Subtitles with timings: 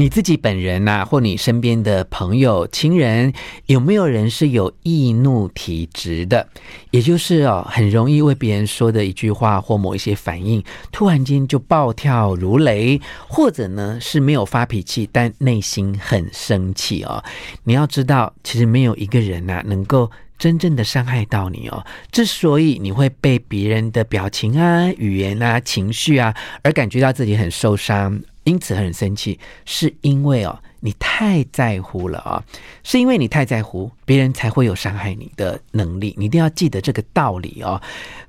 [0.00, 3.34] 你自己本人呐、啊，或你身边的朋友、亲人，
[3.66, 6.48] 有没有人是有易怒体质的？
[6.90, 17.22] 也就是哦，很容易为别人说的一句话或某一些反应，突然间就暴跳如雷，或者呢是没有发脾气，但内心很生气哦。
[17.64, 21.84] 你要知道，其实没有一个人呐、能够真正的伤害到你哦。
[22.10, 28.18] 之所以你会被别人的表情啊、语言啊、情绪啊而感觉到自己很受伤。
[28.44, 32.42] 因此很生气，是因为哦，你太在乎了啊，
[32.82, 36.14] 是因为你太在乎，别人才会有伤害你的能力。
[36.16, 37.80] 你一定要记得这个道理哦。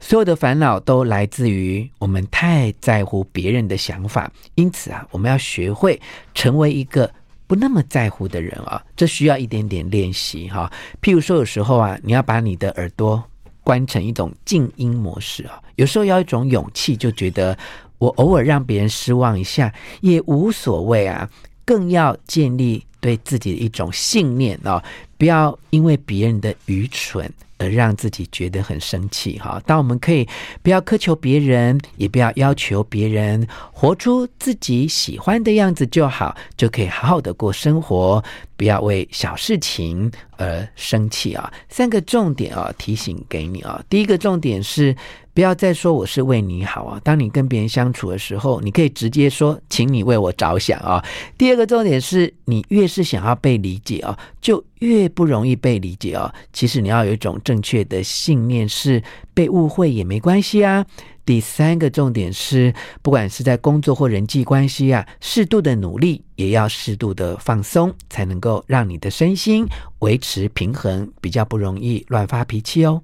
[0.02, 6.00] 所有的烦恼都来自于我们太在乎别人的想法，因此啊，我们要学会
[6.34, 7.10] 成为一个
[7.48, 8.84] 不那么在乎的人啊。
[8.98, 10.70] 这需要一点点练习哈。
[11.02, 13.24] 譬如说，有时候啊，你要把你的耳朵
[13.64, 17.58] 关成一种静音模式啊，有时候要一种勇气，就觉得。
[18.02, 21.30] 我偶尔让别人失望一下也无所谓啊，
[21.64, 24.82] 更要建立对自己的一种信念哦，
[25.20, 29.62] 不要因为别人的愚蠢而让自己觉得很生气哈。
[29.68, 30.28] 当我们可以
[30.64, 38.24] 不要苛求别人，也不要要求别人，活出自己喜欢的样子就好，就可以好好的过生活，
[38.58, 41.54] 不要为小事情而生气啊。
[41.70, 43.80] 三个重点啊，提醒给你啊。
[43.88, 44.96] 第一个重点是。
[45.34, 47.00] 不要再说我是为你好啊！
[47.04, 51.04] 当你跟别人相处的时候，你可以直接说，请你为我着想啊。
[51.38, 56.34] 第二个重点是，你越是想要被理解啊，就越不容易被理解啊。
[56.52, 59.02] 其实你要有一种正确的信念，是
[59.34, 60.86] 被误会也没关系啊。
[61.24, 69.66] 第三个重点是，不管是在工作或人际关系啊，适度的努力也要适度的放松，才能够让你的身心
[70.00, 73.02] 维持平衡，比较不容易乱发脾气哦。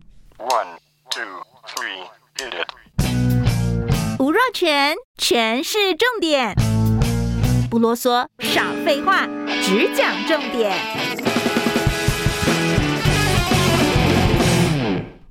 [4.54, 6.56] 全全是重点，
[7.70, 9.28] 不啰嗦，少废话，
[9.62, 10.72] 只讲重点。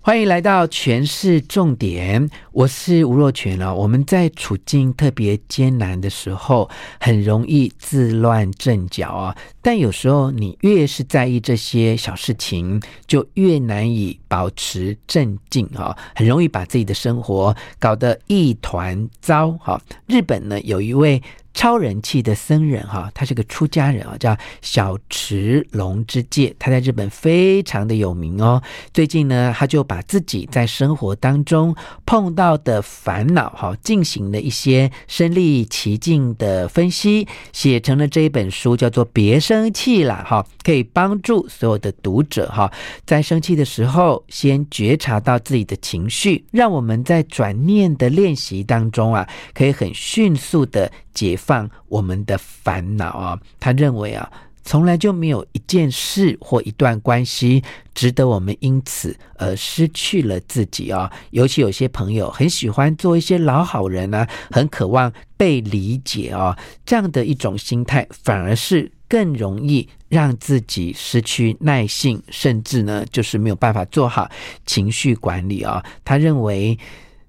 [0.07, 3.75] 欢迎来到全市重点，我是吴若权啊。
[3.75, 6.71] 我们在处境特别艰难的时候，
[7.01, 9.37] 很容易自乱阵脚啊。
[9.61, 19.51] 但有时候你越是在意这些小事情，就越难以保持镇静啊，很容易把自己的生活搞得一团糟。
[19.61, 21.21] 哈，日本呢有一位。
[21.57, 28.63] 超人气的僧人哈，他是个出家人啊，叫小池龙之介，他在日本非常的有名哦。
[28.93, 31.75] 最近呢，他就把自己在生活当中
[32.05, 42.71] 碰到的烦恼哈，进行了一些身历其境的分析，写成了这一本书，叫做《别生气啦》哈，可以帮助所有的读者哈，
[43.07, 50.93] 在生气的时候先觉察到自己的情绪，让我们在转念的练习当中啊，可以很迅速的。
[51.17, 53.41] 解放我们的烦恼啊！
[53.59, 54.31] 他认为啊，
[54.63, 57.63] 从来就没有一件事或一段关系
[57.95, 61.11] 值得我们因此而失去了自己啊。
[61.31, 74.31] 尤其有些朋友很喜欢做一些老好人啊，很渴望被理解啊，这样的一种心态，反而是更容易让自己失去耐性，甚至呢，就是没有办法做好
[74.67, 75.83] 情绪管理啊。
[76.05, 76.79] 他认为。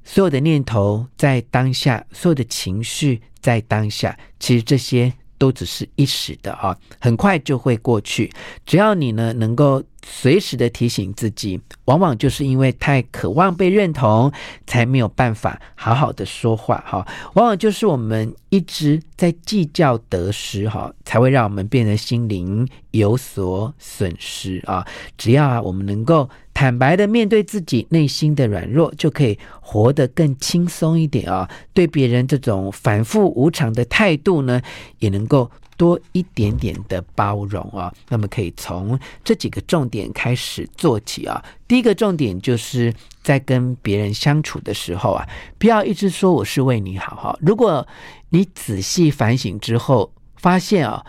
[0.09, 8.29] 所有的念头在当下，所有的情绪在当下，其实这些都只是一时的啊，很快就会过去。
[8.65, 14.29] 只要你呢能够随时的提醒自己，往往就是因为太渴望被认同，
[14.65, 17.07] 才没有办法好好的说话哈。
[17.35, 24.85] 往往就是我们一直在计较得失哈，才会让我们变得心灵有所损失啊。
[25.17, 26.29] 只要啊，我们能够。
[26.57, 31.47] 坦白的面对自己内心的软弱，就可以活得更轻松一点啊！
[31.71, 34.59] 对别人这种反复无常的态度呢，
[34.97, 37.93] 也能够多一点点的包容啊。
[38.09, 41.45] 那么可以从这几个重点开始做起啊。
[41.67, 42.91] 第一个重点就是
[43.21, 45.29] 在跟别人相处的时候啊，
[45.59, 47.37] 不要一直说我是为你好哈。
[47.39, 47.87] 如果
[48.29, 51.05] 你仔细反省之后，发现啊，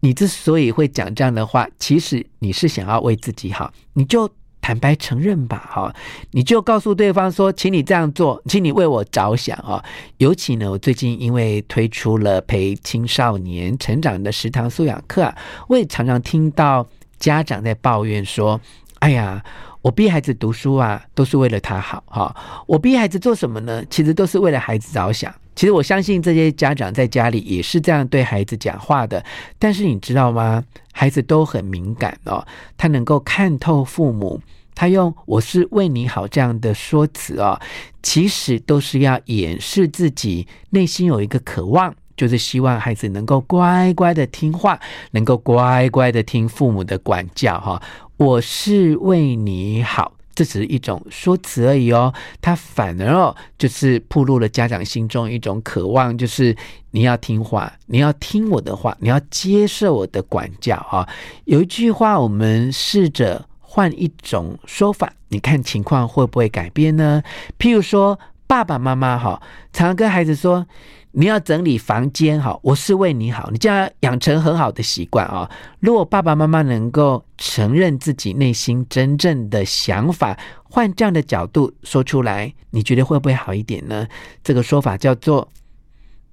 [0.00, 4.30] 你之所以会讲这样的话，其实你是想要为自己好，你就。
[4.62, 5.94] 坦白承认吧，哈，
[6.30, 9.84] 你就告诉对方说，请你这样做，请你为我着想啊。
[10.18, 15.36] 尤其呢，我最近因为推出了陪青少年成长的十堂素养课啊，
[15.68, 16.86] 我也常常听到
[17.18, 18.58] 家长在抱怨说
[19.00, 19.44] ：“哎呀，
[19.82, 22.34] 我逼孩子读书啊，都是为了他好，哈，
[22.68, 23.84] 我逼孩子做什么呢？
[23.90, 25.34] 其实都是为了孩子着想。
[25.54, 29.24] 其实我相信这些家长在家里也是这样对孩子讲话的，
[29.58, 30.64] 但是你知道吗？
[30.92, 32.46] 孩子都很敏感哦，
[32.76, 34.40] 他能够看透父母。”
[34.74, 37.60] 他用“我是为你好”这样的说辞啊，
[38.02, 47.82] 其实都是要掩饰自己内心有一个渴望，就是希望孩子能够乖乖的听话，能够乖乖的听父母的管教哈。
[48.16, 50.14] 我是为你好。
[50.42, 56.56] 这只是一种说辞而已哦，他反而哦，就是暴露了家长心中一种渴望，就是
[56.90, 61.08] 你要听话，你要听我的话，你要接受我的管教啊。
[61.44, 67.22] 有一句话，我们试着换一种说法，你看情况会不会改变呢？
[67.56, 68.18] 譬如说，
[68.48, 69.40] 爸爸妈妈哈，
[69.72, 70.66] 常常跟孩子说。
[71.14, 75.48] 你要整理房间哈，我是为你好，你就要养成很好的习惯啊。
[75.78, 84.06] 如果爸爸妈妈能够承认自己内心真正的想法，换这样的角度说出来，你觉得会不会好一点呢？
[84.42, 85.46] 这个说法叫做：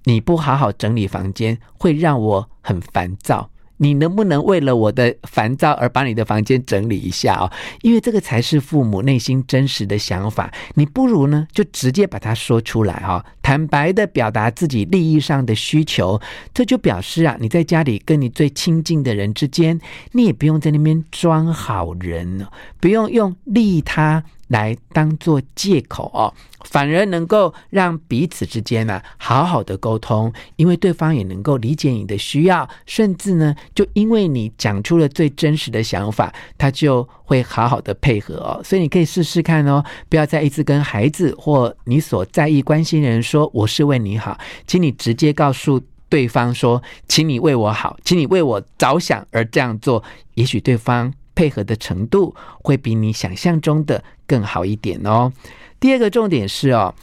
[0.06, 3.50] 你不好好整理房间，会让我很烦躁。
[3.82, 7.50] 你能不能为了我的烦躁而把你的房间整理一下哦？
[7.82, 10.54] 因为这个才是父母内心真实的想法。
[10.74, 16.22] 你不如呢，就直接把它说出来哈，坦白的表达自己利益上的需求。
[16.54, 19.81] 这就表示啊，你在家里跟你最亲近的人之间，
[20.12, 22.46] 你也不用在那边装好人，
[22.80, 26.31] 不用用利他来当做借口哦，
[26.63, 38.62] 反而能够让彼此之间呢、啊、好好的沟通，因为对方也能够理解你的需要，甚至呢，就因为你讲出了最真实的想法，他就会好好的配合哦。
[38.63, 44.38] 所以你可以试试看哦，不要再一直跟孩子或你所在意关心的人说我是为你好，
[44.68, 50.03] 请你直接告诉对方说，请你为我好，请你为我着想而这样做，
[50.33, 51.13] 也许对方。
[51.36, 55.31] 配合的程度会比你想象中的更好一点哦。
[55.80, 56.94] 第二个重点是哦，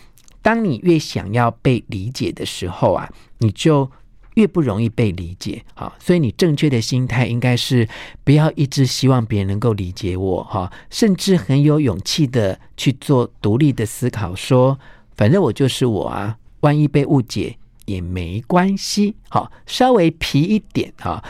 [0.43, 3.91] 当你越想要被理解的时候啊，你就
[4.35, 5.65] 越不容易被理解。
[5.73, 7.89] 好，所以你正确的心态应该是
[8.25, 14.79] 不要一直希望别人能够理解我哈，甚至很有勇气的去做独立的思考，说
[15.17, 19.15] 反正我就是我啊，万一被误解也没关系。
[19.29, 21.23] 好，稍微皮一点哈。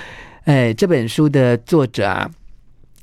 [0.45, 2.31] 哎，这本书的作者啊。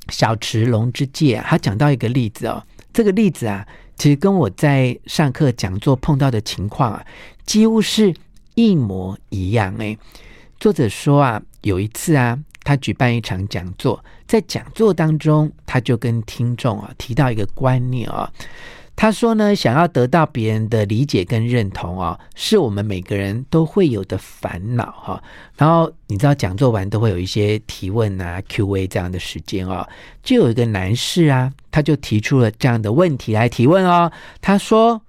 [0.09, 3.65] 小池龙之介啊，他讲到一个例子哦，这个例子啊，
[3.95, 7.05] 其实跟我在上课讲座碰到的情况啊，
[7.45, 8.13] 几乎是
[8.55, 9.97] 一模一样诶。
[10.59, 18.29] 作者说啊，有一次啊，他举办一场讲座，在讲座当中，他就跟听众啊提到一个观念啊。
[18.95, 25.21] 他说呢，想要得到别人的理解跟认同啊，是我们每个人都会有的烦恼哈。
[25.57, 29.85] 然后你知道讲座完都会有一些提问啊、Q&A 这样的时间啊，
[30.21, 34.09] 就有一个男士啊，他就提出了这样的问题来提问哦。
[34.39, 35.01] 他说：“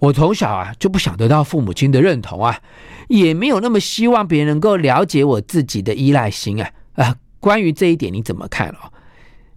[0.00, 2.60] 我从小啊就不想得到父母亲的认同啊，
[3.08, 7.16] 也没有那么希望别人能够了解我自己的依赖心啊啊。
[7.38, 8.90] 关于这一点你怎么看哦？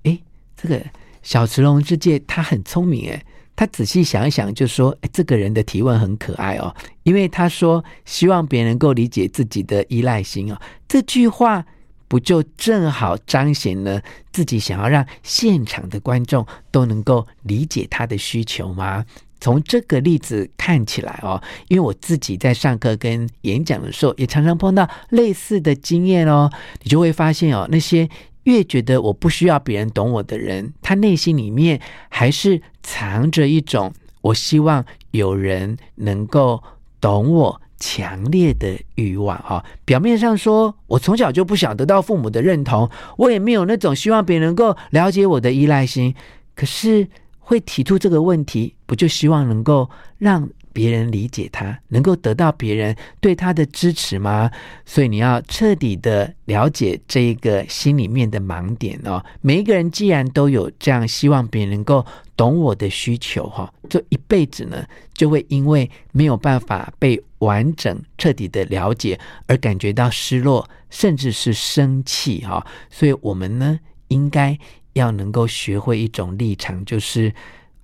[0.03, 0.21] 诶，
[0.55, 0.79] 这个。”
[1.21, 3.21] 小池龙之介他很聪明诶，
[3.55, 6.73] 他仔细想一想就说：“诶，这个人的提问很可爱哦，
[7.03, 10.57] 因为他说希望别人能够理解自己的依赖心哦，
[10.87, 11.65] 这句话
[12.07, 14.01] 不就正好彰显了
[14.31, 19.05] 自己想要让现场的观众都能够理解他的需求吗？
[19.41, 26.49] 从这个例子看起来哦，因为我自己在上课跟演讲的时候也常常碰到类似的经验哦，
[26.83, 28.09] 你就会发现哦，那些。
[28.43, 36.61] 越觉得我不需要别人懂我的人，他内心里面还是藏着一种我希望有人能够
[36.99, 39.63] 懂我强烈的欲望哈。
[39.85, 46.13] 表面上说我从小就不想得到父母的认同，我也没有那种希望别人能够了解我的依赖心，
[46.55, 47.07] 可是
[47.39, 54.49] 会提出这个问题，不就希望能够让别人理解他，能够得到别人对他的支持吗？
[54.85, 59.23] 所以你要彻底的了解这一个心里面的盲点哦。
[59.41, 72.65] 每一个人既然都有这样希望别人能够懂我的需求哈，这一辈子呢就会因为没有办法被完整彻底的了解而感觉到失落，甚至是生气哈。
[72.89, 74.57] 所以我们呢应该
[74.93, 77.33] 要能够学会一种立场，就是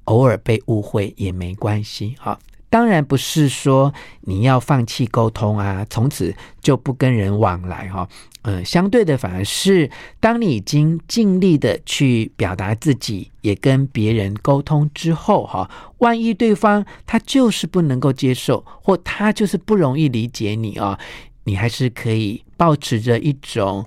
[0.05, 2.37] 偶尔被误会也没关系哈。
[2.69, 8.07] 当然不是说你要放弃沟通啊，从此就不跟人往来哈。
[8.41, 15.69] 嗯，相对的，反而是当你已经尽力的去表达自己，也跟别人沟通之后哈，
[15.99, 20.99] 万一对方他就是不能够接受，或他就是不容易理解你啊，
[21.45, 23.85] 你还是可以保持着一种。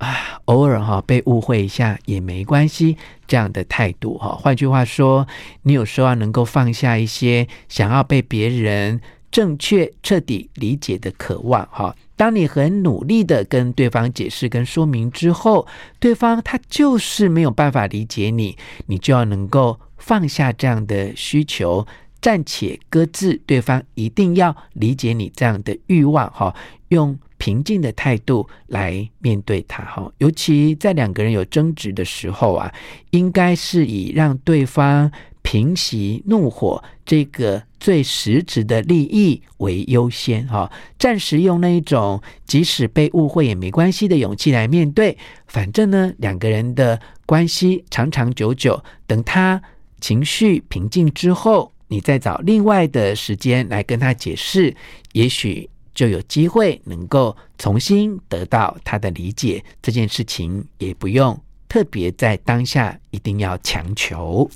[0.00, 4.30] 啊，偶尔哈被误会一下也没关系，这样的态度哈。
[4.30, 5.28] 换句话说，
[5.62, 8.98] 你有时候要能够放下一些想要被别人
[9.30, 11.94] 正确彻底理解的渴望哈。
[12.16, 15.66] 当你很努力的跟对方解释跟说明之后，
[15.98, 21.86] 对方他就是没有办法理解你，你就要能够放下这样的需求，
[22.22, 26.54] 暂且搁置对方一定要理解你这样的欲望哈，
[26.88, 30.12] 用平静的态度来面对他哈。
[30.18, 32.70] 尤其在两个人有争执的时候啊，
[33.10, 40.70] 应该是以让对方平息怒火这个最实质的利益为优先哈。
[40.98, 45.16] 暂时用那一种即使被误会也没关系的勇气来面对，
[45.46, 49.62] 反正呢，两个人的关系长长久久，等他
[49.98, 51.72] 情绪平静之后。
[51.92, 54.76] 你再找另外的时间来跟他解释，
[55.10, 55.68] 也许
[56.00, 59.62] 就有机会能够重新得到他的理解。
[59.82, 61.38] 这件事情也不用
[61.68, 64.50] 特别在当下一定要强求。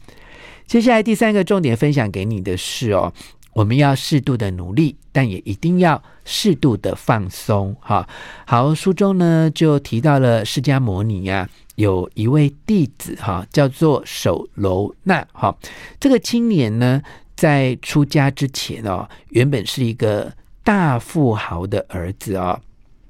[0.67, 3.13] 接下来第三个重点分享给你的是哦，
[3.53, 7.77] 我们要适度的努力，但也一定要适度的放松。
[7.79, 8.09] 哈，
[8.47, 11.51] 好，书中呢就提到了释迦牟尼呀、啊。
[11.75, 15.55] 有一位弟子哈，叫做首楼那哈。
[16.01, 17.03] 这个青年呢，
[17.37, 20.33] 在出家之前哦，原本是一个
[20.65, 22.61] 大富豪的儿子哦。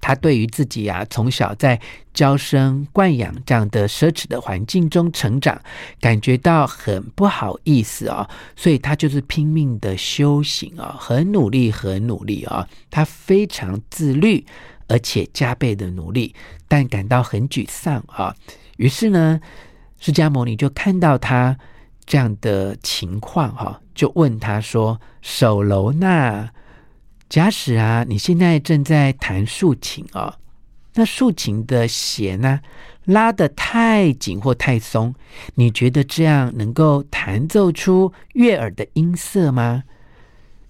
[0.00, 1.80] 他对于自己啊，从小在
[2.12, 5.58] 娇生惯养这样的奢侈的环境中成长，
[5.98, 8.28] 感觉到很不好意思哦。
[8.54, 12.68] 所以他就是拼命的修行啊，很努力，很努力啊。
[12.90, 14.44] 他非常自律。
[14.86, 16.34] 而且加倍的努力，
[16.68, 18.36] 但感到很沮丧啊。
[18.76, 19.40] 于是呢，
[19.98, 21.56] 释迦牟尼就看到他
[22.04, 26.52] 这样的情况哈，就问他说：“首楼那，
[27.28, 30.38] 假使啊，你现在正在弹竖琴啊，
[30.94, 32.60] 那竖琴的弦呢，
[33.04, 35.14] 拉得太紧或太松，
[35.54, 39.84] 你觉得这样能够弹奏出悦耳的音色吗？”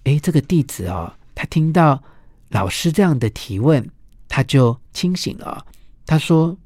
[0.05, 2.03] 诶，这个弟子哦，他听到
[2.49, 3.89] 老师这样的提问。
[4.27, 5.65] 他就清醒了，
[6.05, 6.57] 他说：“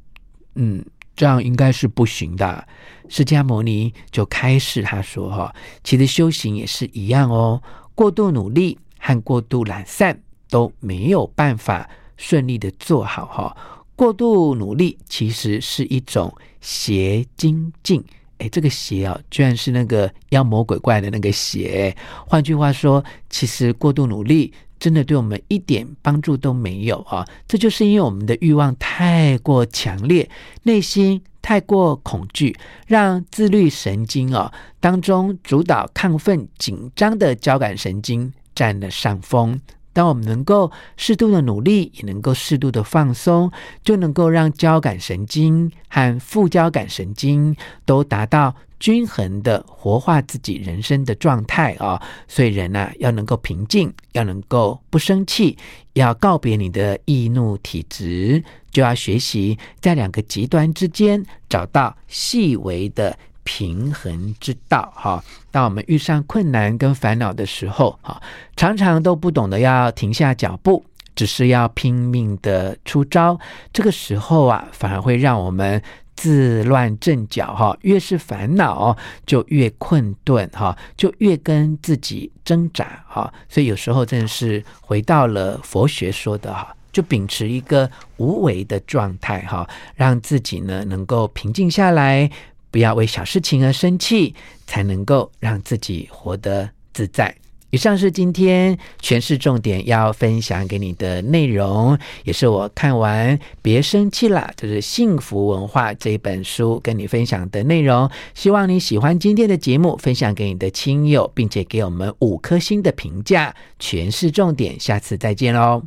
[0.56, 0.84] 嗯，
[1.16, 2.68] 这样应该是不行的。”
[3.10, 5.54] 释迦牟尼就开示他说：“哈，
[5.84, 7.62] 其实修行也是一样哦，
[7.94, 13.26] 过度努力和过度懒散都没有办法顺利的做好。
[13.26, 13.58] 哈，
[13.96, 18.04] 过度努力其实是一种邪精进。
[18.38, 21.96] 哎，这个邪啊，居然是那个妖魔鬼怪的那个邪。
[22.28, 27.28] 换句话说，其实过度努力。”真的对我们一点帮助都没有啊！
[27.50, 30.30] 这就是因为我们的欲望太过强烈，
[30.64, 32.56] 内心太过恐惧，
[32.88, 39.58] 让自律神经啊当中主导亢奋紧张的交感神经占了上风。
[39.94, 43.50] 当我们能够适度的努力，也能够适度的放松，
[43.82, 48.54] 就能够让交感神经和副交感神经都达到。
[48.80, 55.58] 均衡的活化自己人生的状态啊，所以人呢、要能够平静，要能够不生气，
[55.96, 63.14] 要告别你的易怒体质，就要学习在两个极端之间找到细微的
[63.50, 64.94] 平衡之道。
[64.96, 68.22] 哈，当我们遇上困难跟烦恼的时候，哈，
[68.56, 73.40] 常常都不懂得要停下脚步，只是要拼命的出招，
[73.74, 75.82] 这个时候啊，反而会让我们。
[76.22, 78.94] 自乱阵脚哈，越是烦恼
[79.26, 83.34] 就越困顿哈，就越跟自己挣扎哈。
[83.48, 89.66] 所以有时候真的是回到了佛学说的哈，就秉持一个无为的状态哈，
[89.96, 92.30] 让自己呢能够平静下来，
[92.72, 94.36] 不要为小事情而生气，
[94.66, 97.36] 才能够让自己活得自在。
[97.72, 108.10] 以上是今天诠释重点要分享给你的内容，也是我看完《别生气啦》就是幸福文化这本书跟你分享的内容。
[108.34, 113.54] 希望你喜欢今天的节目，分享给你的亲友，并且给我们五颗星的评价。
[113.80, 115.84] 诠释重点，下次再见喽。